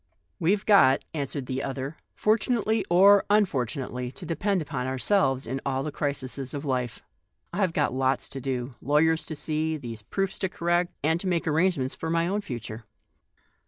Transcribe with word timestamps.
11 0.39 0.39
We've 0.39 0.65
got," 0.65 1.05
answered 1.13 1.45
the 1.45 1.61
other," 1.61 1.95
f 2.17 2.23
ortu 2.25 2.49
nately 2.49 2.83
or 2.89 3.23
unfortunately, 3.29 4.11
to 4.13 4.25
depend 4.25 4.59
upon 4.59 4.87
our 4.87 4.97
selves 4.97 5.45
in 5.45 5.61
all 5.63 5.83
the 5.83 5.91
crises 5.91 6.55
of 6.55 6.65
life. 6.65 7.03
I've 7.53 7.71
got 7.71 7.93
lots 7.93 8.27
to 8.29 8.41
do: 8.41 8.73
lawyers 8.81 9.27
to 9.27 9.35
see, 9.35 9.77
these 9.77 10.01
proofs 10.01 10.39
to 10.39 10.49
correct, 10.49 10.91
and 11.03 11.19
to 11.19 11.27
make 11.27 11.45
arrangements 11.47 11.93
for 11.93 12.09
my 12.09 12.25
own 12.25 12.41
future." 12.41 12.83